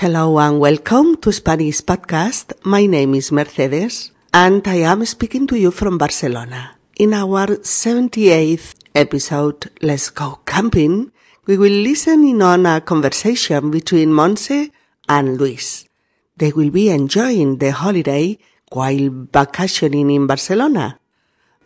[0.00, 2.54] Hello and welcome to Spanish Podcast.
[2.64, 6.78] My name is Mercedes and I am speaking to you from Barcelona.
[6.96, 11.12] In our 78th episode, Let's Go Camping,
[11.44, 14.70] we will listen in on a conversation between Monse
[15.06, 15.86] and Luis.
[16.34, 18.38] They will be enjoying the holiday
[18.72, 20.98] while vacationing in Barcelona.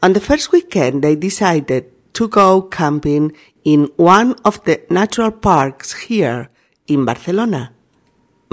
[0.03, 3.30] On the first weekend, they decided to go camping
[3.62, 6.51] in one of the natural parks here
[6.89, 7.73] in Barcelona.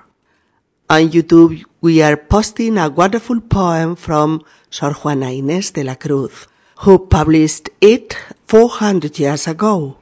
[0.89, 6.49] On YouTube, we are posting a wonderful poem from Sor Juana Inés de la Cruz,
[6.79, 9.99] who published it 400 years ago.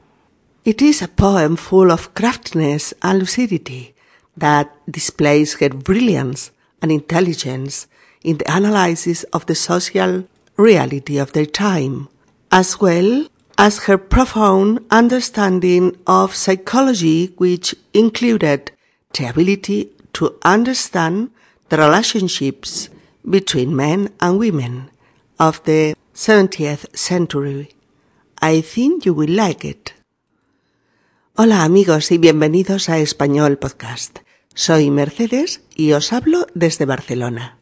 [0.65, 3.93] It is a poem full of craftiness and lucidity
[4.35, 6.49] that displays her brilliance
[6.81, 7.85] and intelligence
[8.23, 10.23] in the analysis of the social
[10.57, 12.09] reality of their time,
[12.51, 13.27] as well
[13.59, 18.71] as her profound understanding of psychology which included
[19.13, 21.29] the ability to understand
[21.69, 22.89] the relationships
[23.29, 24.89] between men and women
[25.39, 27.69] of the 70th century.
[28.41, 29.93] I think you will like it.
[31.37, 34.19] Hola amigos y bienvenidos a Español Podcast.
[34.53, 37.57] Soy Mercedes y os hablo desde Barcelona.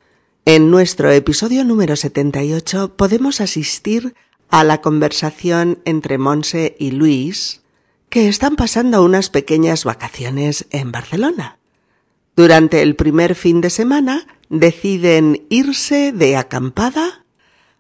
[0.46, 4.14] En nuestro episodio número 78 podemos asistir
[4.52, 7.64] a la conversación entre Monse y Luis,
[8.10, 11.58] que están pasando unas pequeñas vacaciones en Barcelona.
[12.36, 17.26] Durante el primer fin de semana deciden irse de acampada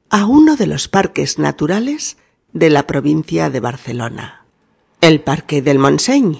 [0.09, 2.17] a uno de los parques naturales
[2.51, 4.42] de la provincia de Barcelona,
[5.03, 6.39] el Parque del Montseny.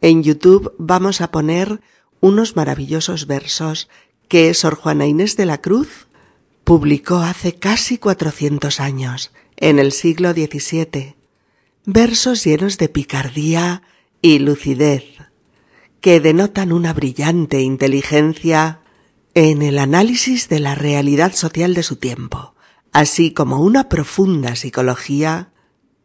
[0.00, 1.80] En YouTube vamos a poner
[2.20, 3.88] unos maravillosos versos
[4.28, 6.08] que Sor Juana Inés de la Cruz
[6.64, 11.16] publicó hace casi cuatrocientos años, en el siglo XVII,
[11.84, 13.82] versos llenos de picardía
[14.20, 15.04] y lucidez,
[16.00, 18.80] que denotan una brillante inteligencia
[19.34, 22.54] en el análisis de la realidad social de su tiempo,
[22.92, 25.52] así como una profunda psicología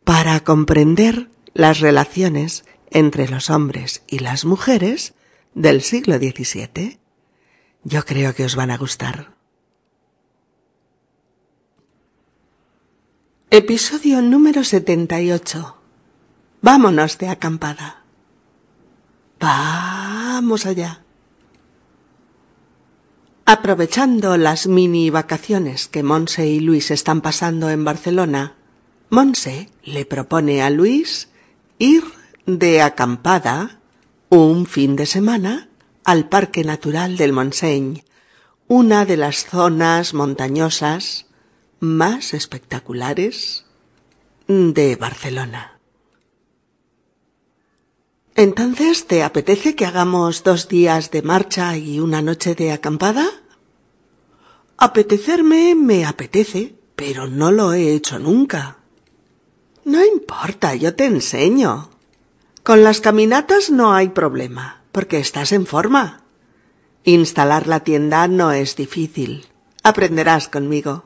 [0.03, 5.13] para comprender las relaciones entre los hombres y las mujeres
[5.53, 6.99] del siglo XVII.
[7.83, 9.33] Yo creo que os van a gustar.
[13.49, 15.77] Episodio número 78.
[16.61, 18.02] Vámonos de acampada.
[19.43, 21.03] Vamos allá.
[23.43, 28.55] Aprovechando las mini vacaciones que Monse y Luis están pasando en Barcelona,
[29.09, 31.27] Monse le propone a Luis
[31.77, 32.05] ir
[32.45, 33.81] de acampada
[34.29, 35.67] un fin de semana
[36.05, 38.01] al Parque Natural del Montseny,
[38.69, 41.25] una de las zonas montañosas
[41.81, 43.65] más espectaculares
[44.47, 45.81] de Barcelona.
[48.43, 53.25] Entonces, ¿te apetece que hagamos dos días de marcha y una noche de acampada?
[54.75, 58.79] Apetecerme me apetece, pero no lo he hecho nunca.
[59.85, 61.89] No importa, yo te enseño.
[62.63, 66.25] Con las caminatas no hay problema, porque estás en forma.
[67.05, 69.47] Instalar la tienda no es difícil.
[69.83, 71.05] Aprenderás conmigo.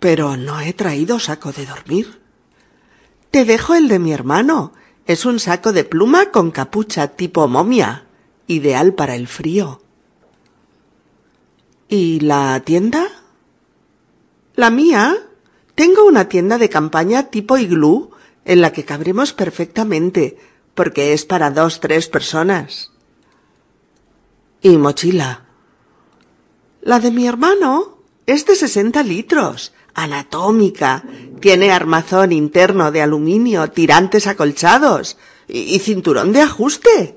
[0.00, 2.20] Pero no he traído saco de dormir.
[3.30, 4.72] Te dejo el de mi hermano.
[5.06, 8.06] Es un saco de pluma con capucha tipo momia,
[8.46, 9.80] ideal para el frío.
[11.88, 13.08] ¿Y la tienda?
[14.54, 15.16] La mía.
[15.74, 18.10] Tengo una tienda de campaña tipo iglú
[18.44, 20.38] en la que cabremos perfectamente,
[20.74, 22.92] porque es para dos, tres personas.
[24.60, 25.46] ¿Y mochila?
[26.82, 31.02] La de mi hermano es de sesenta litros, anatómica,
[31.40, 35.16] tiene armazón interno de aluminio, tirantes acolchados
[35.48, 37.16] y, cinturón de ajuste.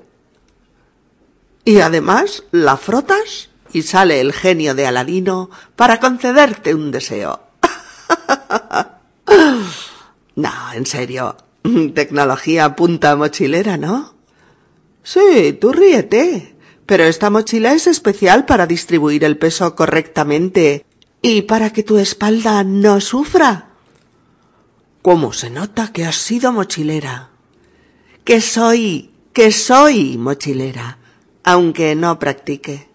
[1.64, 7.40] Y además la frotas y sale el genio de Aladino para concederte un deseo.
[10.36, 11.36] no, en serio,
[11.94, 14.14] tecnología punta mochilera, ¿no?
[15.02, 16.56] Sí, tú ríete.
[16.86, 20.85] Pero esta mochila es especial para distribuir el peso correctamente
[21.28, 23.70] y para que tu espalda no sufra.
[25.02, 27.30] ¿Cómo se nota que has sido mochilera?
[28.22, 30.98] Que soy, que soy mochilera,
[31.42, 32.86] aunque no practique.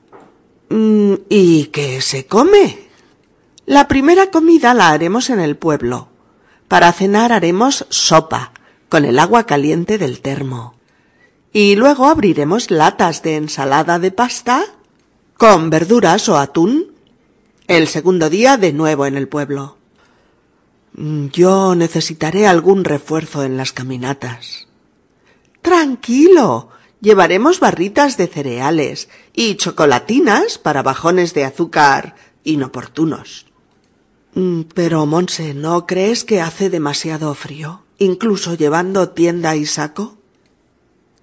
[0.69, 2.88] Mm, ¿Y qué se come?
[3.66, 6.07] La primera comida la haremos en el pueblo.
[6.69, 8.54] Para cenar haremos sopa,
[8.88, 10.75] con el agua caliente del termo.
[11.51, 14.63] Y luego abriremos latas de ensalada de pasta
[15.36, 16.91] con verduras o atún.
[17.72, 19.78] El segundo día de nuevo en el pueblo.
[20.92, 24.68] Mm, yo necesitaré algún refuerzo en las caminatas.
[25.62, 26.68] Tranquilo.
[27.00, 33.46] Llevaremos barritas de cereales y chocolatinas para bajones de azúcar inoportunos.
[34.34, 40.18] Mm, pero, Monse, ¿no crees que hace demasiado frío, incluso llevando tienda y saco?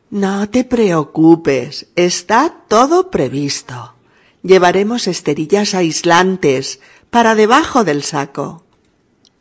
[0.08, 3.97] No te preocupes, está todo previsto.
[4.42, 6.80] Llevaremos esterillas aislantes
[7.10, 8.64] para debajo del saco.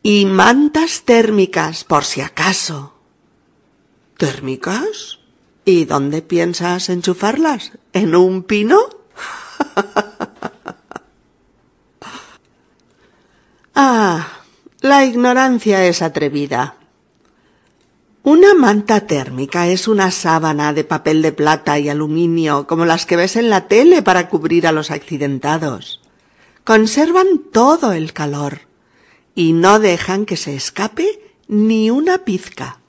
[0.03, 2.93] Y mantas térmicas, por si acaso.
[4.17, 5.19] ¿Térmicas?
[5.65, 7.73] ¿Y dónde piensas enchufarlas?
[7.93, 8.79] ¿En un pino?
[13.75, 14.27] ah,
[14.81, 16.75] la ignorancia es atrevida.
[18.27, 23.15] Una manta térmica es una sábana de papel de plata y aluminio como las que
[23.15, 26.01] ves en la tele para cubrir a los accidentados.
[26.65, 28.63] Conservan todo el calor
[29.33, 32.81] y no dejan que se escape ni una pizca.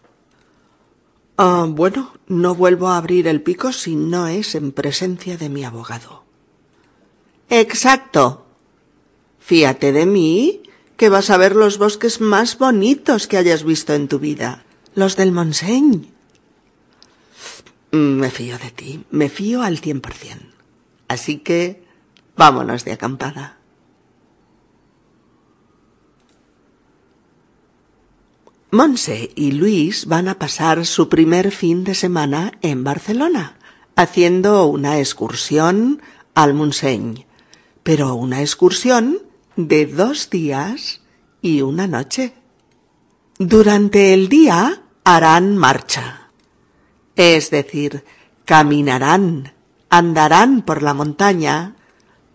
[1.36, 5.62] Ah, bueno, no vuelvo a abrir el pico si no es en presencia de mi
[5.62, 6.24] abogado.
[7.48, 8.44] Exacto.
[9.38, 10.62] Fíate de mí,
[10.96, 14.64] que vas a ver los bosques más bonitos que hayas visto en tu vida
[14.98, 16.10] los del Montseny.
[17.92, 20.50] Me fío de ti, me fío al cien por cien.
[21.06, 21.84] Así que
[22.36, 23.58] vámonos de acampada.
[28.72, 33.56] Monse y Luis van a pasar su primer fin de semana en Barcelona,
[33.94, 36.02] haciendo una excursión
[36.34, 37.24] al Montseny,
[37.84, 39.22] pero una excursión
[39.54, 41.02] de dos días
[41.40, 42.34] y una noche.
[43.38, 46.28] Durante el día harán marcha,
[47.16, 48.04] es decir,
[48.44, 49.54] caminarán,
[49.88, 51.76] andarán por la montaña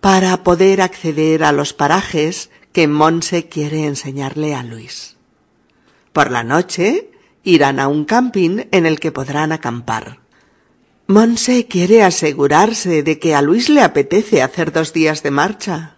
[0.02, 5.18] para poder acceder a los parajes que Monse quiere enseñarle a Luis.
[6.14, 7.12] Por la noche
[7.44, 10.22] irán a un camping en el que podrán acampar.
[11.06, 15.98] Monse quiere asegurarse de que a Luis le apetece hacer dos días de marcha.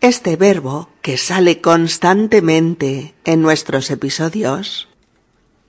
[0.00, 4.88] Este verbo, que sale constantemente en nuestros episodios,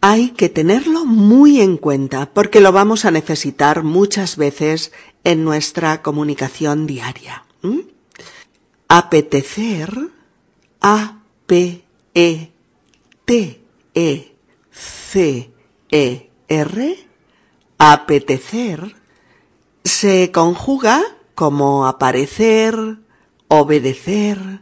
[0.06, 4.92] hay que tenerlo muy en cuenta porque lo vamos a necesitar muchas veces
[5.24, 7.46] en nuestra comunicación diaria.
[8.90, 10.10] Apetecer,
[10.82, 12.52] A P E
[13.24, 13.62] T
[13.94, 14.36] E
[14.72, 15.54] C
[15.90, 17.08] E R,
[17.78, 18.98] apetecer
[19.86, 21.02] se conjuga
[21.34, 22.76] como aparecer,
[23.48, 24.60] obedecer,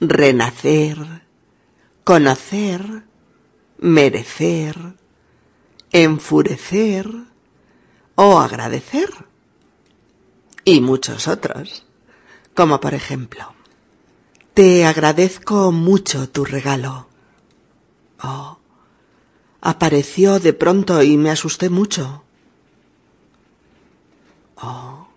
[0.00, 0.98] renacer,
[2.02, 3.04] conocer,
[3.78, 4.94] merecer,
[5.92, 7.08] enfurecer
[8.14, 9.10] o agradecer.
[10.64, 11.84] Y muchos otros,
[12.54, 13.54] como por ejemplo,
[14.54, 17.08] te agradezco mucho tu regalo.
[18.22, 18.58] Oh,
[19.60, 22.22] apareció de pronto y me asusté mucho.
[24.56, 25.08] Oh,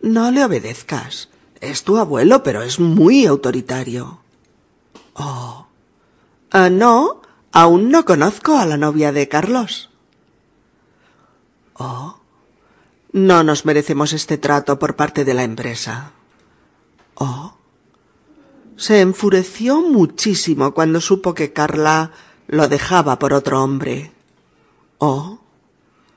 [0.00, 1.28] no le obedezcas.
[1.60, 4.20] Es tu abuelo, pero es muy autoritario.
[5.14, 5.66] Oh.
[6.52, 7.20] Ah, no,
[7.52, 9.90] aún no conozco a la novia de Carlos.
[11.74, 12.18] Oh.
[13.12, 16.12] No nos merecemos este trato por parte de la empresa.
[17.14, 17.54] Oh.
[18.76, 22.12] Se enfureció muchísimo cuando supo que Carla
[22.46, 24.12] lo dejaba por otro hombre.
[24.98, 25.40] Oh.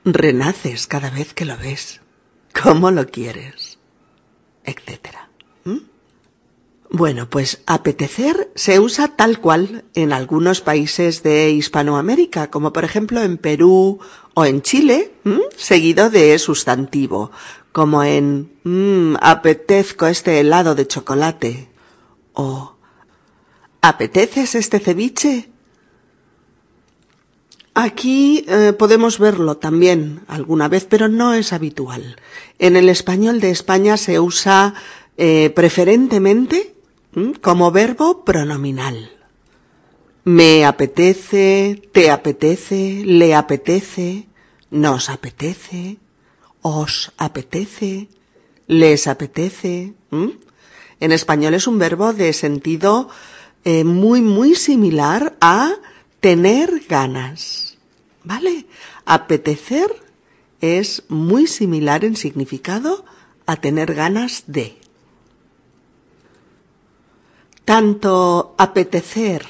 [0.04, 2.00] Renaces cada vez que lo ves.
[2.62, 3.78] ¿Cómo lo quieres?
[4.64, 5.28] etcétera.
[6.96, 13.20] Bueno, pues apetecer se usa tal cual en algunos países de Hispanoamérica, como por ejemplo
[13.20, 13.98] en Perú
[14.34, 15.10] o en Chile,
[15.56, 17.32] seguido de sustantivo,
[17.72, 21.68] como en mmm, apetezco este helado de chocolate
[22.32, 22.76] o
[23.82, 25.50] ¿apeteces este ceviche?
[27.74, 32.14] Aquí eh, podemos verlo también alguna vez, pero no es habitual.
[32.60, 34.74] En el español de España se usa
[35.16, 36.73] eh, preferentemente
[37.40, 39.10] como verbo pronominal.
[40.24, 44.26] Me apetece, te apetece, le apetece,
[44.70, 45.98] nos apetece,
[46.62, 48.08] os apetece,
[48.66, 49.94] les apetece.
[51.00, 53.08] En español es un verbo de sentido
[53.64, 55.74] eh, muy, muy similar a
[56.20, 57.76] tener ganas.
[58.24, 58.66] ¿Vale?
[59.04, 59.90] Apetecer
[60.62, 63.04] es muy similar en significado
[63.44, 64.78] a tener ganas de.
[67.64, 69.46] Tanto apetecer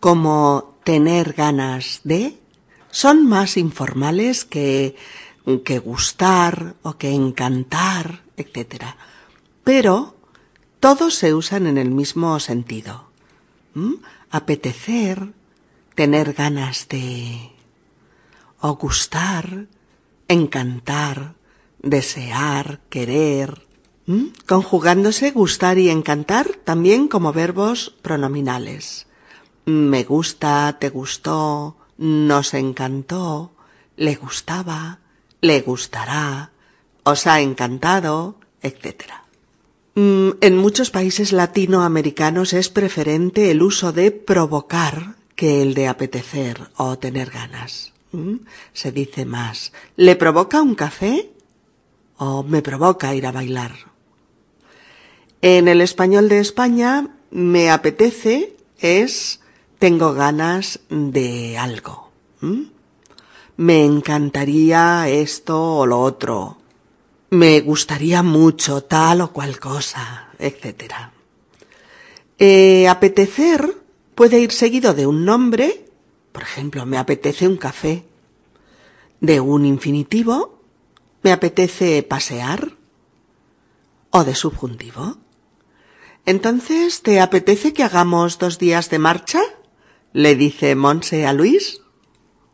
[0.00, 2.38] como tener ganas de
[2.90, 4.96] son más informales que,
[5.64, 8.84] que gustar o que encantar, etc.
[9.62, 10.16] Pero
[10.80, 13.10] todos se usan en el mismo sentido.
[13.74, 13.94] ¿Mm?
[14.30, 15.32] Apetecer,
[15.94, 17.52] tener ganas de...
[18.60, 19.66] o gustar,
[20.26, 21.34] encantar,
[21.80, 23.67] desear, querer,
[24.46, 29.06] conjugándose gustar y encantar también como verbos pronominales.
[29.66, 33.52] Me gusta, te gustó, nos encantó,
[33.96, 35.00] le gustaba,
[35.40, 36.52] le gustará,
[37.02, 39.04] os ha encantado, etc.
[39.94, 46.70] Mm, en muchos países latinoamericanos es preferente el uso de provocar que el de apetecer
[46.76, 47.92] o tener ganas.
[48.12, 48.36] ¿Mm?
[48.72, 51.30] Se dice más, ¿le provoca un café?
[52.18, 53.72] o me provoca ir a bailar.
[55.40, 59.40] En el español de España, me apetece es
[59.78, 62.10] tengo ganas de algo.
[63.56, 66.58] Me encantaría esto o lo otro.
[67.30, 70.94] Me gustaría mucho tal o cual cosa, etc.
[72.38, 73.76] Eh, apetecer
[74.14, 75.84] puede ir seguido de un nombre,
[76.32, 78.04] por ejemplo, me apetece un café,
[79.20, 80.62] de un infinitivo,
[81.22, 82.72] me apetece pasear,
[84.10, 85.18] o de subjuntivo.
[86.28, 89.40] Entonces, ¿te apetece que hagamos dos días de marcha?
[90.12, 91.80] le dice Monse a Luis.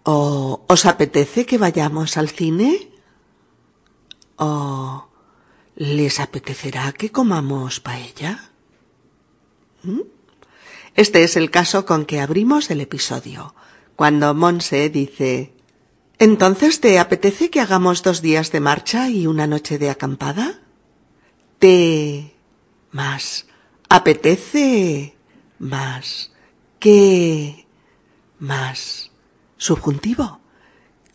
[0.04, 2.88] ¿O os apetece que vayamos al cine?
[4.36, 5.08] ¿O
[5.74, 8.52] les apetecerá que comamos paella?
[9.82, 10.02] ¿Mm?
[10.94, 13.56] Este es el caso con que abrimos el episodio,
[13.96, 15.52] cuando Monse dice
[16.20, 20.60] ¿Entonces te apetece que hagamos dos días de marcha y una noche de acampada?
[21.58, 22.36] ¿Te
[22.92, 23.46] más
[23.94, 25.14] apetece
[25.60, 26.32] más
[26.80, 27.66] que
[28.40, 29.12] más
[29.56, 30.40] subjuntivo?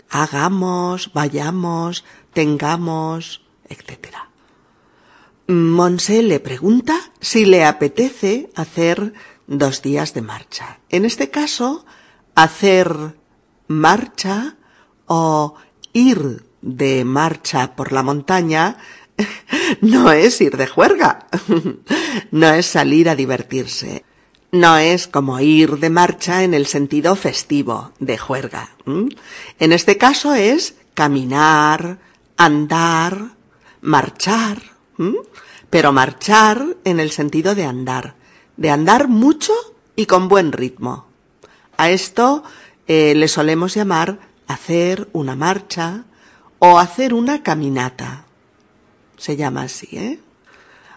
[0.10, 4.16] Hagamos, vayamos, tengamos, etc.
[5.48, 9.14] Monse le pregunta si le apetece hacer
[9.46, 10.80] dos días de marcha.
[10.88, 11.86] En este caso,
[12.34, 13.18] hacer
[13.68, 14.56] marcha
[15.06, 15.56] o
[15.92, 18.78] ir de marcha por la montaña
[19.82, 21.28] no es ir de juerga,
[22.32, 24.04] no es salir a divertirse,
[24.52, 28.70] no es como ir de marcha en el sentido festivo de juerga.
[28.86, 32.00] En este caso es caminar,
[32.38, 33.36] andar,
[33.82, 34.62] marchar,
[35.70, 38.16] pero marchar en el sentido de andar,
[38.58, 39.54] de andar mucho
[39.96, 41.08] y con buen ritmo.
[41.78, 42.44] A esto
[42.88, 46.06] eh, le solemos llamar hacer una marcha
[46.58, 48.26] o hacer una caminata.
[49.20, 50.20] Se llama así, ¿eh?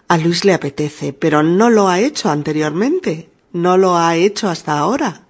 [0.07, 4.77] A Luis le apetece, pero no lo ha hecho anteriormente, no lo ha hecho hasta
[4.77, 5.23] ahora.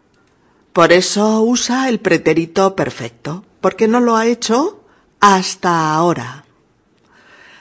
[0.72, 4.84] Por eso usa el pretérito perfecto, porque no lo ha hecho
[5.20, 6.46] hasta ahora.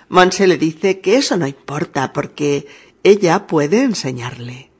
[0.09, 2.67] Monse le dice que eso no importa, porque
[3.03, 4.71] ella puede enseñarle.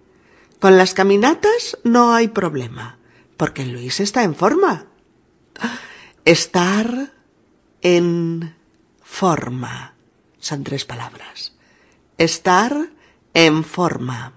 [0.61, 2.99] Con las caminatas no hay problema,
[3.37, 4.87] porque Luis está en forma.
[6.25, 7.13] Estar
[7.83, 8.55] en
[9.03, 9.92] forma.
[10.43, 11.53] Son tres palabras.
[12.19, 12.89] Estar
[13.33, 14.33] en forma.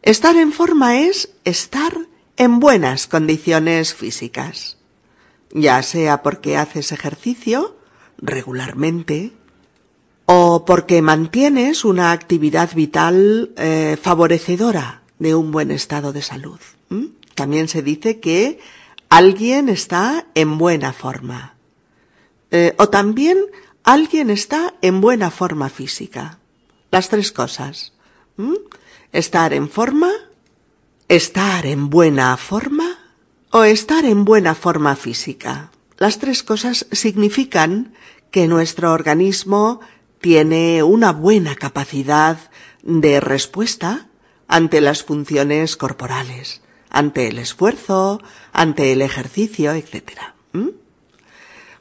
[0.00, 1.92] Estar en forma es estar
[2.38, 4.78] en buenas condiciones físicas,
[5.52, 7.76] ya sea porque haces ejercicio
[8.16, 9.32] regularmente
[10.24, 16.60] o porque mantienes una actividad vital eh, favorecedora de un buen estado de salud.
[17.34, 18.58] También se dice que
[19.10, 21.56] alguien está en buena forma.
[22.50, 23.36] Eh, o también
[23.84, 26.38] alguien está en buena forma física.
[26.90, 27.92] Las tres cosas.
[29.12, 30.10] Estar en forma,
[31.08, 32.98] estar en buena forma
[33.50, 35.70] o estar en buena forma física.
[35.98, 37.94] Las tres cosas significan
[38.30, 39.80] que nuestro organismo
[40.20, 42.38] tiene una buena capacidad
[42.82, 44.06] de respuesta
[44.48, 48.20] ante las funciones corporales, ante el esfuerzo,
[48.52, 50.34] ante el ejercicio, etc.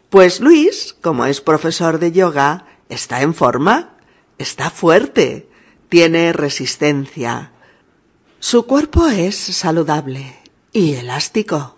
[0.09, 3.95] Pues Luis, como es profesor de yoga, está en forma,
[4.39, 5.47] está fuerte,
[5.87, 7.51] tiene resistencia.
[8.39, 10.39] Su cuerpo es saludable
[10.73, 11.75] y elástico.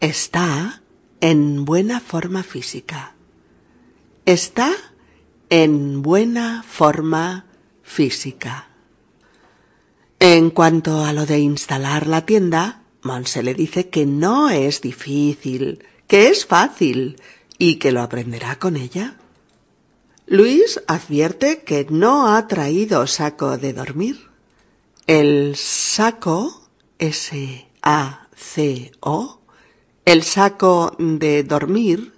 [0.00, 0.82] Está
[1.20, 3.14] en buena forma física.
[4.26, 4.72] Está
[5.48, 7.46] en buena forma
[7.82, 8.68] física.
[10.18, 15.84] En cuanto a lo de instalar la tienda, Monse le dice que no es difícil,
[16.06, 17.16] que es fácil,
[17.60, 19.16] y que lo aprenderá con ella.
[20.26, 24.30] Luis advierte que no ha traído saco de dormir.
[25.06, 26.62] El saco,
[26.98, 27.40] S-A-C-O,
[30.06, 32.14] el saco de dormir,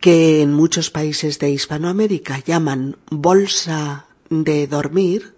[0.00, 5.34] que en muchos países de Hispanoamérica llaman bolsa de dormir,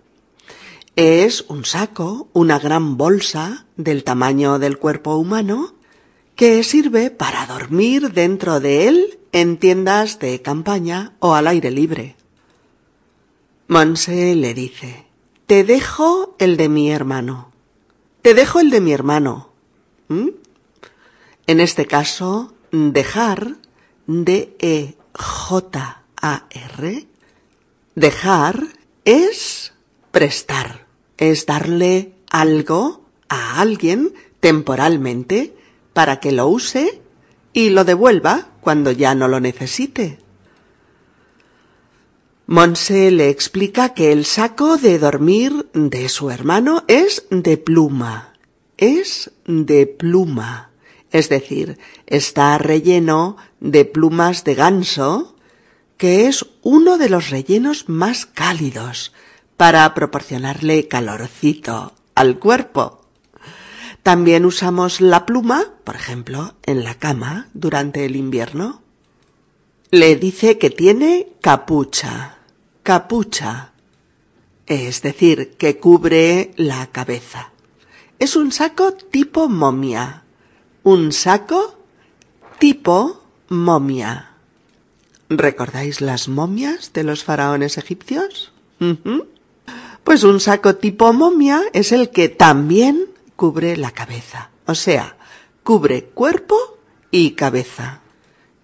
[0.96, 5.73] es un saco, una gran bolsa del tamaño del cuerpo humano,
[6.34, 12.16] que sirve para dormir dentro de él en tiendas de campaña o al aire libre.
[13.68, 15.06] Monse le dice,
[15.46, 17.52] te dejo el de mi hermano.
[18.22, 19.50] Te dejo el de mi hermano.
[20.08, 20.28] ¿Mm?
[21.46, 23.56] En este caso, dejar,
[24.06, 24.96] D-E-J-A-R,
[27.94, 28.66] dejar
[29.04, 29.72] es
[30.10, 30.86] prestar,
[31.18, 35.54] es darle algo a alguien temporalmente
[35.94, 37.00] para que lo use
[37.54, 40.18] y lo devuelva cuando ya no lo necesite.
[42.46, 48.34] Monse le explica que el saco de dormir de su hermano es de pluma,
[48.76, 50.70] es de pluma,
[51.10, 55.36] es decir, está relleno de plumas de ganso,
[55.96, 59.14] que es uno de los rellenos más cálidos
[59.56, 63.03] para proporcionarle calorcito al cuerpo.
[64.04, 68.82] También usamos la pluma, por ejemplo, en la cama durante el invierno.
[69.90, 72.36] Le dice que tiene capucha,
[72.82, 73.72] capucha,
[74.66, 77.52] es decir, que cubre la cabeza.
[78.18, 80.24] Es un saco tipo momia,
[80.82, 81.78] un saco
[82.58, 84.32] tipo momia.
[85.30, 88.52] ¿Recordáis las momias de los faraones egipcios?
[90.04, 95.16] Pues un saco tipo momia es el que también cubre la cabeza, o sea,
[95.62, 96.56] cubre cuerpo
[97.10, 98.00] y cabeza.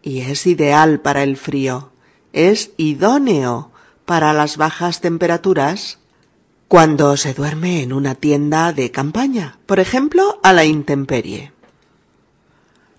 [0.02, 1.90] Y es ideal para el frío,
[2.32, 3.70] es idóneo
[4.04, 5.98] para las bajas temperaturas
[6.68, 11.52] cuando se duerme en una tienda de campaña, por ejemplo, a la intemperie.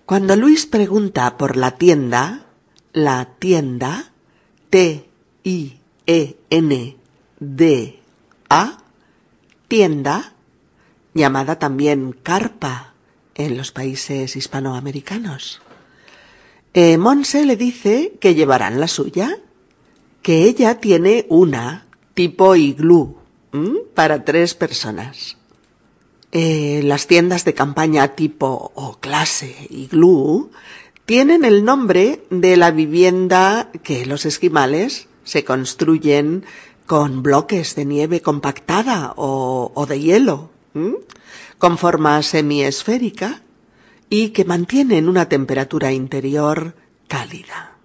[0.04, 2.46] Cuando Luis pregunta por la tienda,
[2.92, 4.12] la tienda,
[4.68, 5.78] T-I-E-N-D-A,
[9.68, 10.32] tienda,
[11.14, 12.94] llamada también carpa
[13.34, 15.60] en los países hispanoamericanos.
[16.74, 19.38] Eh, Monse le dice que llevarán la suya,
[20.22, 23.16] que ella tiene una tipo iglú
[23.94, 25.36] para tres personas.
[26.30, 30.50] Eh, las tiendas de campaña tipo o clase iglú
[31.04, 36.46] tienen el nombre de la vivienda que los esquimales se construyen
[36.86, 40.51] con bloques de nieve compactada o de hielo
[41.58, 43.42] con forma semiesférica
[44.08, 46.74] y que mantienen una temperatura interior
[47.08, 47.76] cálida.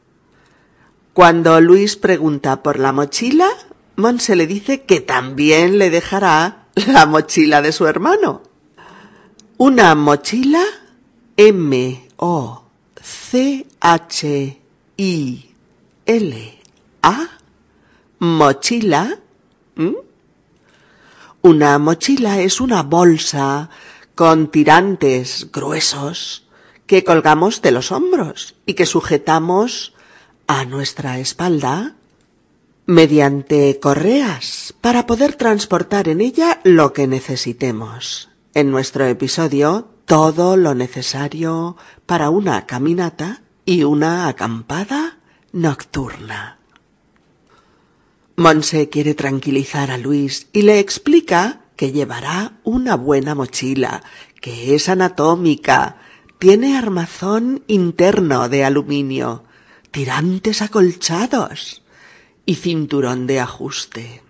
[1.13, 3.47] Cuando Luis pregunta por la mochila,
[3.95, 8.43] Monse le dice que también le dejará la mochila de su hermano.
[9.57, 10.63] Una mochila
[11.35, 12.63] M O
[13.01, 14.61] C H
[14.97, 15.45] I
[16.05, 16.59] L
[17.01, 17.27] A
[18.19, 19.17] mochila.
[21.41, 23.69] Una mochila es una bolsa
[24.15, 26.47] con tirantes gruesos
[26.87, 29.93] que colgamos de los hombros y que sujetamos
[30.47, 31.95] a nuestra espalda
[32.87, 38.29] mediante correas para poder transportar en ella lo que necesitemos.
[38.53, 45.19] En nuestro episodio, todo lo necesario para una caminata y una acampada
[45.51, 46.56] nocturna.
[48.39, 54.03] Monse quiere tranquilizar a Luis y le explica que llevará una buena mochila,
[54.41, 55.97] que es anatómica,
[56.37, 59.43] tiene armazón interno de aluminio,
[59.89, 61.81] tirantes acolchados
[62.45, 64.21] y cinturón de ajuste.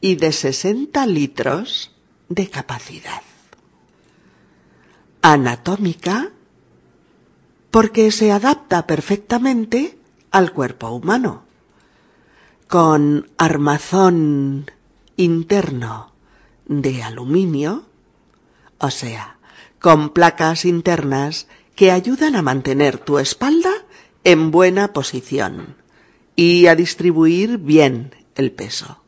[0.00, 1.92] Y de 60 litros
[2.28, 3.22] de capacidad.
[5.22, 6.32] Anatómica
[7.70, 9.96] porque se adapta perfectamente
[10.32, 11.47] al cuerpo humano.
[12.68, 14.70] Con armazón
[15.16, 16.12] interno
[16.66, 17.84] de aluminio,
[18.76, 19.38] o sea,
[19.80, 23.70] con placas internas que ayudan a mantener tu espalda
[24.22, 25.76] en buena posición
[26.36, 29.02] y a distribuir bien el peso.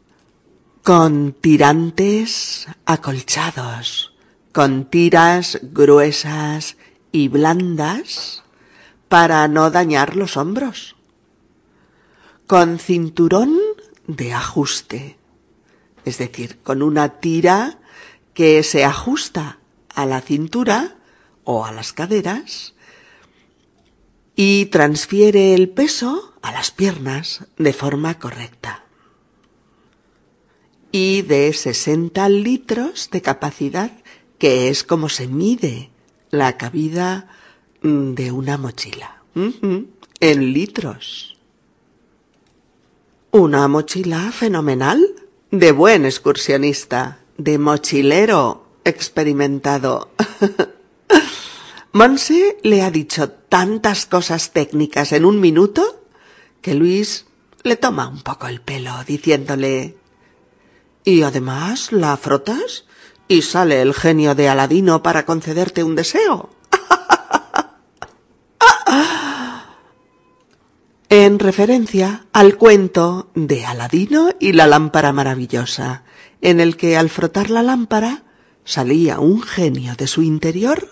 [0.82, 4.14] Con tirantes acolchados,
[4.52, 6.78] con tiras gruesas
[7.12, 8.42] y blandas
[9.08, 10.96] para no dañar los hombros.
[12.50, 13.56] Con cinturón
[14.08, 15.16] de ajuste,
[16.04, 17.78] es decir, con una tira
[18.34, 19.60] que se ajusta
[19.94, 20.96] a la cintura
[21.44, 22.74] o a las caderas
[24.34, 28.84] y transfiere el peso a las piernas de forma correcta.
[30.90, 33.92] Y de 60 litros de capacidad,
[34.38, 35.90] que es como se mide
[36.30, 37.28] la cabida
[37.80, 39.22] de una mochila.
[39.36, 41.29] En litros.
[43.32, 45.06] Una mochila fenomenal,
[45.52, 50.10] de buen excursionista, de mochilero experimentado.
[51.92, 56.02] Monse le ha dicho tantas cosas técnicas en un minuto
[56.60, 57.26] que Luis
[57.62, 59.96] le toma un poco el pelo diciéndole
[61.04, 62.84] Y además la frotas
[63.28, 66.50] y sale el genio de Aladino para concederte un deseo.
[71.26, 76.04] En referencia al cuento de Aladino y la lámpara maravillosa,
[76.40, 78.22] en el que al frotar la lámpara
[78.64, 80.88] salía un genio de su interior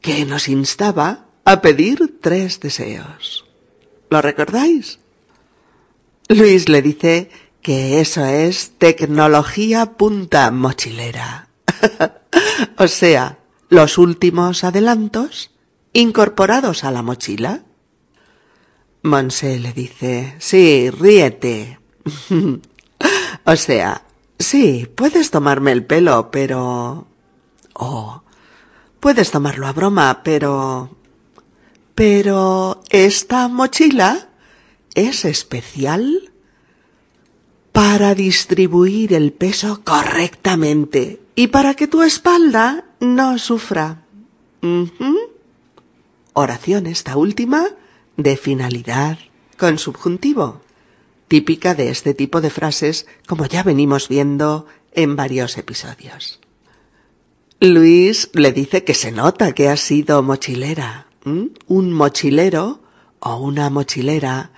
[0.00, 3.44] que nos instaba a pedir tres deseos.
[4.08, 5.00] ¿Lo recordáis?
[6.28, 11.48] Luis le dice que eso es tecnología punta mochilera.
[12.78, 15.50] o sea, los últimos adelantos
[15.92, 17.65] incorporados a la mochila.
[19.02, 21.78] Monse le dice, sí, ríete.
[23.44, 24.02] o sea,
[24.38, 27.06] sí, puedes tomarme el pelo, pero...
[27.74, 28.22] Oh,
[29.00, 30.90] puedes tomarlo a broma, pero...
[31.94, 34.28] Pero esta mochila
[34.94, 36.30] es especial
[37.72, 44.02] para distribuir el peso correctamente y para que tu espalda no sufra.
[46.32, 47.66] Oración esta última
[48.16, 49.18] de finalidad
[49.56, 50.60] con subjuntivo,
[51.28, 56.40] típica de este tipo de frases como ya venimos viendo en varios episodios.
[57.60, 61.06] Luis le dice que se nota que ha sido mochilera.
[61.24, 62.82] Un mochilero
[63.18, 64.50] o una mochilera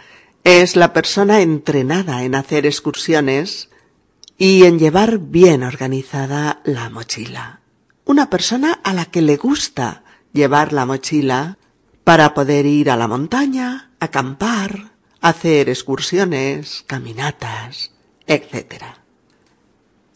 [0.45, 3.71] es la persona entrenada en hacer excursiones
[4.37, 7.61] y en llevar bien organizada la mochila.
[8.05, 11.59] Una persona a la que le gusta llevar la mochila
[12.09, 17.91] para poder ir a la montaña, acampar, hacer excursiones, caminatas,
[18.27, 18.83] etc.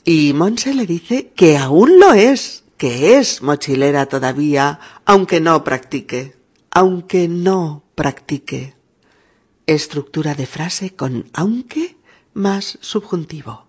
[0.02, 6.34] Y Monse le dice que aún lo es, que es mochilera todavía, aunque no practique,
[6.70, 8.74] aunque no practique.
[9.66, 11.98] Estructura de frase con aunque
[12.32, 13.66] más subjuntivo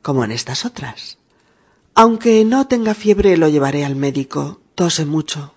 [0.00, 1.18] como en estas otras.
[1.94, 4.62] Aunque no tenga fiebre lo llevaré al médico.
[4.74, 5.52] Tose mucho.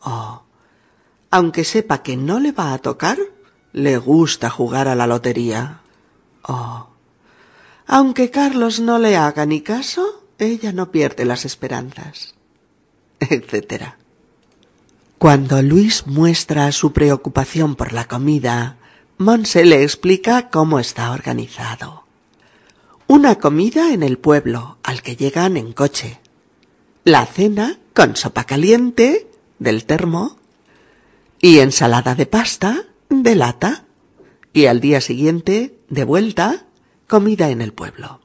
[0.00, 0.44] Oh.
[1.30, 3.18] Aunque sepa que no le va a tocar,
[3.72, 5.80] le gusta jugar a la lotería.
[6.42, 6.88] Oh.
[7.86, 12.34] Aunque Carlos no le haga ni caso, ella no pierde las esperanzas.
[13.20, 13.94] etc.
[15.18, 18.78] Cuando Luis muestra su preocupación por la comida
[19.20, 22.04] Monse le explica cómo está organizado.
[23.06, 26.20] Una comida en el pueblo, al que llegan en coche.
[27.04, 30.38] La cena con sopa caliente del termo
[31.40, 33.84] y ensalada de pasta de lata.
[34.52, 36.66] Y al día siguiente, de vuelta,
[37.06, 38.20] comida en el pueblo.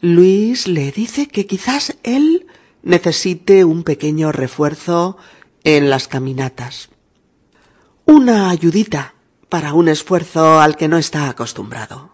[0.00, 2.46] Luis le dice que quizás él
[2.82, 5.16] necesite un pequeño refuerzo
[5.64, 6.90] en las caminatas.
[8.04, 9.14] Una ayudita
[9.48, 12.12] para un esfuerzo al que no está acostumbrado.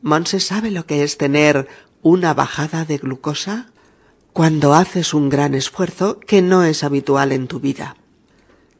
[0.00, 1.68] Monse sabe lo que es tener
[2.00, 3.70] una bajada de glucosa
[4.32, 7.96] cuando haces un gran esfuerzo que no es habitual en tu vida.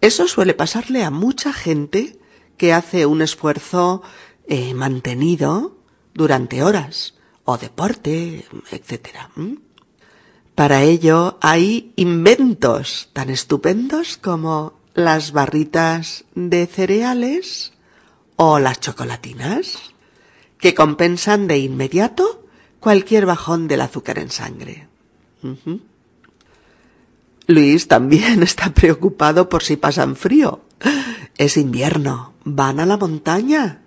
[0.02, 2.18] Eso suele pasarle a mucha gente
[2.56, 4.02] que hace un esfuerzo
[4.48, 5.78] eh, mantenido
[6.12, 9.30] durante horas o deporte, etc.
[10.56, 17.72] Para ello hay inventos tan estupendos como las barritas de cereales
[18.34, 19.94] o las chocolatinas,
[20.58, 22.44] que compensan de inmediato
[22.80, 24.88] cualquier bajón del azúcar en sangre.
[27.46, 30.60] Luis también está preocupado por si pasan frío.
[31.38, 33.82] Es invierno, van a la montaña.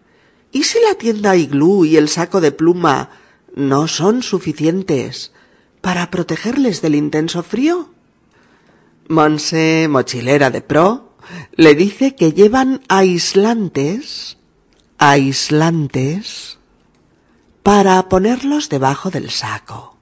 [0.52, 3.10] ¿Y si la tienda iglú y el saco de pluma
[3.56, 5.34] no son suficientes
[5.82, 7.94] para protegerles del intenso frío?
[9.08, 11.16] Monse, mochilera de pro,
[11.56, 14.38] le dice que llevan aislantes,
[14.98, 16.58] aislantes,
[17.64, 19.95] para ponerlos debajo del saco.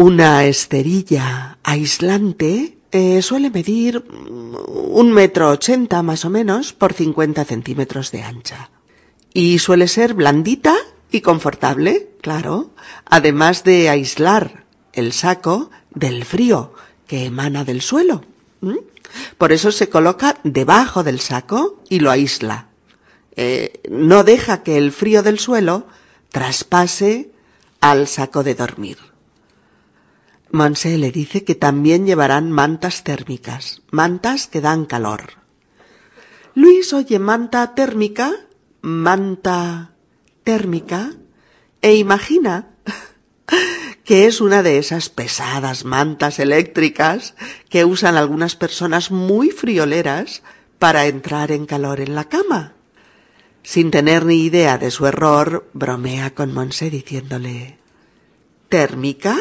[0.00, 8.10] Una esterilla aislante eh, suele medir un metro ochenta más o menos por cincuenta centímetros
[8.10, 8.70] de ancha.
[9.34, 10.74] Y suele ser blandita
[11.10, 12.70] y confortable, claro,
[13.04, 16.72] además de aislar el saco del frío
[17.06, 18.24] que emana del suelo.
[19.36, 22.68] Por eso se coloca debajo del saco y lo aísla.
[23.36, 25.86] Eh, no deja que el frío del suelo
[26.30, 27.32] traspase
[27.82, 29.09] al saco de dormir.
[30.52, 35.34] Monse le dice que también llevarán mantas térmicas, mantas que dan calor.
[36.54, 38.32] Luis oye manta térmica,
[38.80, 39.92] manta
[40.42, 41.12] térmica,
[41.80, 42.70] e imagina
[44.04, 47.34] que es una de esas pesadas mantas eléctricas
[47.68, 50.42] que usan algunas personas muy frioleras
[50.80, 52.74] para entrar en calor en la cama.
[53.62, 57.78] Sin tener ni idea de su error, bromea con Monse diciéndole
[58.68, 59.36] ¿Térmica?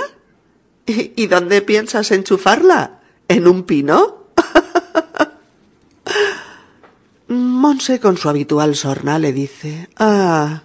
[0.89, 3.01] ¿Y dónde piensas enchufarla?
[3.27, 4.25] ¿En un pino?
[7.27, 10.63] Monse con su habitual sorna le dice Ah,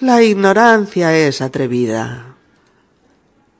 [0.00, 2.36] la ignorancia es atrevida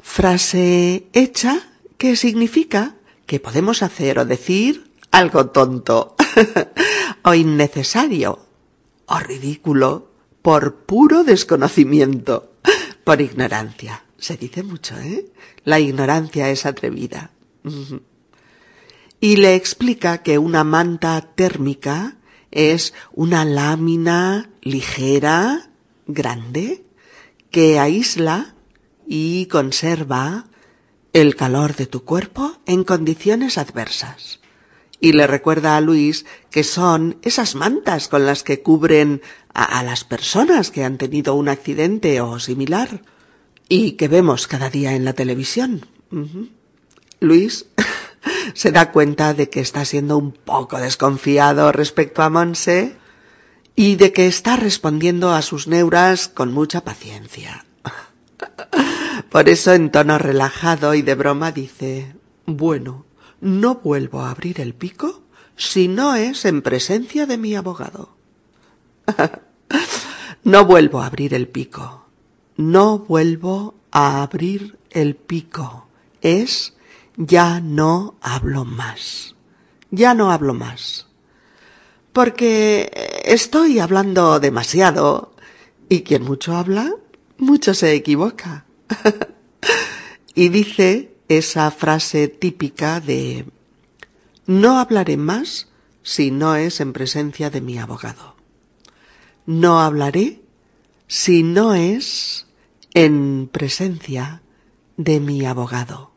[0.02, 6.16] frase hecha que significa que podemos hacer o decir algo tonto
[7.22, 8.38] o innecesario
[9.06, 10.10] o ridículo
[10.42, 12.52] por puro desconocimiento,
[13.04, 14.04] por ignorancia.
[14.22, 15.26] Se dice mucho, ¿eh?
[15.64, 17.32] La ignorancia es atrevida.
[19.18, 22.18] Y le explica que una manta térmica
[22.52, 25.70] es una lámina ligera,
[26.06, 26.84] grande,
[27.50, 28.54] que aísla
[29.08, 30.46] y conserva
[31.12, 34.38] el calor de tu cuerpo en condiciones adversas.
[35.00, 39.20] Y le recuerda a Luis que son esas mantas con las que cubren
[39.52, 43.02] a, las personas que han tenido un accidente o similar
[43.68, 45.86] y que vemos cada día en la televisión.
[47.20, 47.66] Luis
[48.54, 52.96] se da cuenta de que está siendo un poco desconfiado respecto a Monse
[53.74, 57.64] y de que está respondiendo a sus neuras con mucha paciencia.
[59.30, 63.06] Por eso en tono relajado y de broma dice, bueno,
[63.40, 65.22] no vuelvo a abrir el pico
[65.56, 68.16] si no es en presencia de mi abogado.
[70.44, 72.01] no vuelvo a abrir el pico.
[72.56, 75.86] No vuelvo a abrir el pico.
[76.20, 76.74] Es
[77.16, 79.34] ya no hablo más.
[79.90, 81.06] Ya no hablo más.
[82.12, 82.90] Porque
[83.24, 85.32] estoy hablando demasiado
[85.88, 86.94] y quien mucho habla,
[87.38, 88.64] mucho se equivoca.
[90.34, 93.46] y dice esa frase típica de
[94.46, 95.68] no hablaré más
[96.02, 98.36] si no es en presencia de mi abogado.
[99.46, 100.41] No hablaré
[101.12, 102.46] si no es
[102.94, 104.40] en presencia
[104.96, 106.14] de mi abogado.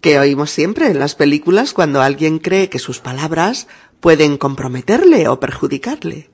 [0.00, 3.68] Que oímos siempre en las películas cuando alguien cree que sus palabras
[4.00, 6.30] pueden comprometerle o perjudicarle.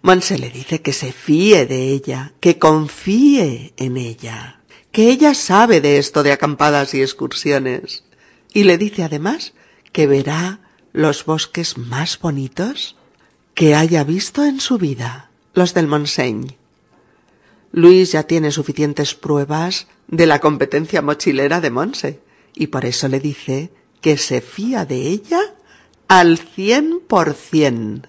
[0.00, 5.82] Monse le dice que se fíe de ella, que confíe en ella, que ella sabe
[5.82, 8.04] de esto de acampadas y excursiones.
[8.54, 9.52] Y le dice además
[9.92, 10.60] que verá
[10.94, 12.96] los bosques más bonitos
[13.52, 16.59] que haya visto en su vida, los del Monseigne.
[17.72, 22.20] Luis ya tiene suficientes pruebas de la competencia mochilera de Monse
[22.54, 25.40] y por eso le dice que se fía de ella
[26.08, 28.06] al cien por cien.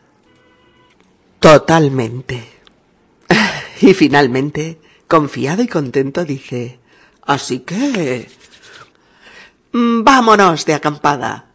[1.39, 2.47] Totalmente.
[3.83, 6.79] Y finalmente, confiado y contento, dice,
[7.23, 8.29] así que...
[9.73, 11.47] Vámonos de acampada.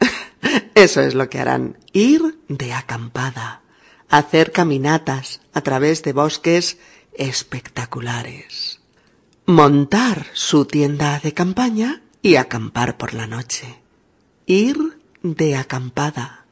[0.74, 3.62] Eso es lo que harán, ir de acampada,
[4.08, 6.78] hacer caminatas a través de bosques
[7.18, 8.80] espectaculares,
[9.44, 13.80] montar su tienda de campaña y acampar por la noche,
[14.46, 16.46] ir de acampada,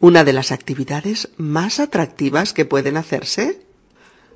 [0.00, 3.66] una de las actividades más atractivas que pueden hacerse.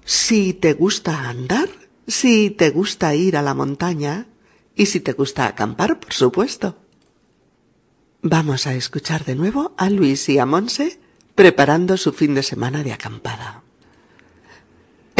[0.04, 1.68] Si te gusta andar,
[2.06, 4.26] si te gusta ir a la montaña
[4.74, 6.76] y si te gusta acampar, por supuesto.
[8.22, 10.98] Vamos a escuchar de nuevo a Luis y a Monse
[11.35, 13.60] preparando su fin de semana de acampada.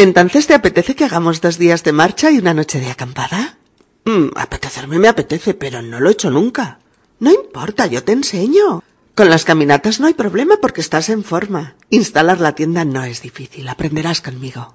[0.01, 3.59] ¿Entonces te apetece que hagamos dos días de marcha y una noche de acampada?
[4.03, 6.79] Mm, apetecerme me apetece, pero no lo he hecho nunca.
[7.19, 8.81] No importa, yo te enseño.
[9.13, 11.75] Con las caminatas no hay problema porque estás en forma.
[11.91, 14.73] Instalar la tienda no es difícil, aprenderás conmigo.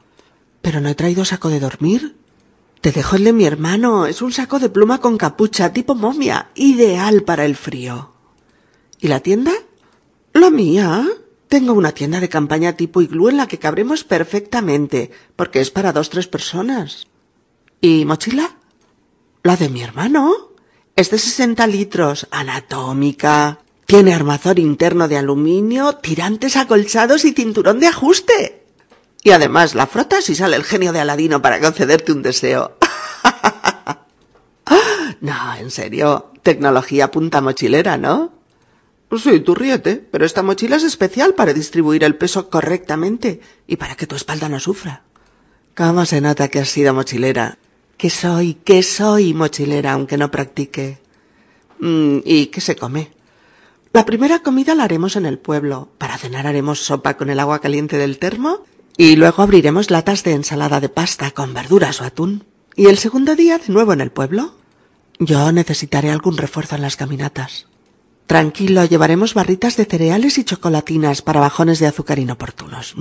[0.62, 2.14] Pero no he traído saco de dormir.
[2.80, 4.06] Te dejo el de mi hermano.
[4.06, 8.12] Es un saco de pluma con capucha, tipo momia, ideal para el frío.
[9.00, 9.50] ¿Y la tienda?
[10.34, 11.04] La mía.
[11.48, 15.92] Tengo una tienda de campaña tipo iglú en la que cabremos perfectamente, porque es para
[15.92, 17.06] dos tres personas.
[17.80, 18.56] ¿Y mochila?
[19.42, 20.52] La de mi hermano.
[20.96, 23.60] Es de 60 litros, anatómica.
[23.86, 28.64] Tiene armazón interno de aluminio, tirantes acolchados y cinturón de ajuste.
[29.22, 32.76] Y además la frotas y sale el genio de Aladino para concederte un deseo.
[35.20, 38.35] no, en serio, tecnología punta mochilera, ¿no?
[39.14, 43.94] Sí, tú ríete, pero esta mochila es especial para distribuir el peso correctamente y para
[43.94, 45.02] que tu espalda no sufra.
[45.76, 47.58] ¿Cómo se nota que has sido mochilera?
[47.96, 50.98] Que soy, que soy mochilera, aunque no practique.
[51.78, 53.12] Mm, ¿Y qué se come?
[53.92, 55.88] La primera comida la haremos en el pueblo.
[55.98, 58.64] Para cenar haremos sopa con el agua caliente del termo
[58.96, 62.44] y luego abriremos latas de ensalada de pasta con verduras o atún.
[62.74, 64.54] ¿Y el segundo día de nuevo en el pueblo?
[65.18, 67.66] Yo necesitaré algún refuerzo en las caminatas.
[68.26, 72.94] Tranquilo, llevaremos barritas de cereales y chocolatinas para bajones de azúcar inoportunos.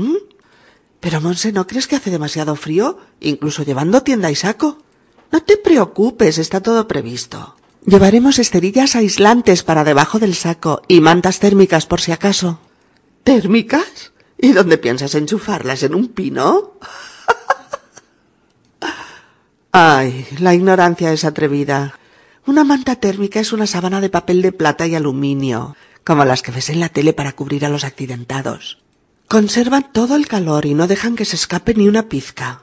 [1.00, 3.00] Pero, Monse, ¿no crees que hace demasiado frío?
[3.20, 4.78] Incluso llevando tienda y saco.
[5.32, 7.56] No te preocupes, está todo previsto.
[7.86, 12.60] Llevaremos esterillas aislantes para debajo del saco y mantas térmicas por si acaso.
[13.24, 14.14] ¿Térmicas?
[14.38, 15.84] ¿Y dónde piensas enchufarlas?
[15.84, 16.74] ¿En un pino?
[19.72, 22.00] Ay, la ignorancia es atrevida.
[22.48, 26.52] Una manta térmica es una sábana de papel de plata y aluminio, como las que
[26.52, 28.78] ves en la tele para cubrir a los accidentados.
[29.28, 32.62] Conservan todo el calor y no dejan que se escape ni una pizca.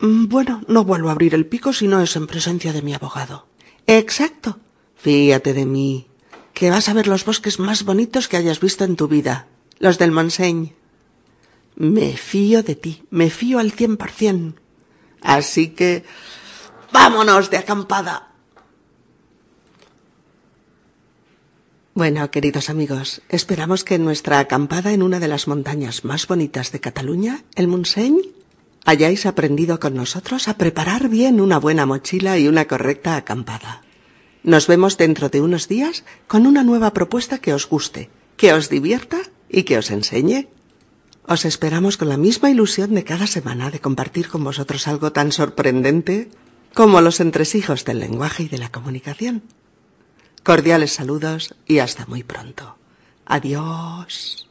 [0.00, 2.92] Mm, bueno, no vuelvo a abrir el pico si no es en presencia de mi
[2.92, 3.46] abogado.
[3.86, 4.58] Exacto.
[4.96, 6.06] Fíjate de mí,
[6.52, 9.46] que vas a ver los bosques más bonitos que hayas visto en tu vida,
[9.78, 10.74] los del Monseigne.
[11.76, 14.60] Me fío de ti, me fío al cien por cien.
[15.22, 16.04] Así que...
[16.92, 18.33] ¡Vámonos de acampada!
[21.96, 26.72] Bueno, queridos amigos, esperamos que en nuestra acampada en una de las montañas más bonitas
[26.72, 28.32] de Cataluña, el Montseny,
[28.84, 33.82] hayáis aprendido con nosotros a preparar bien una buena mochila y una correcta acampada.
[34.42, 38.68] Nos vemos dentro de unos días con una nueva propuesta que os guste, que os
[38.68, 40.48] divierta y que os enseñe.
[41.28, 45.30] Os esperamos con la misma ilusión de cada semana de compartir con vosotros algo tan
[45.30, 46.28] sorprendente
[46.74, 49.44] como los entresijos del lenguaje y de la comunicación.
[50.44, 52.76] Cordiales saludos y hasta muy pronto.
[53.24, 54.46] Adiós.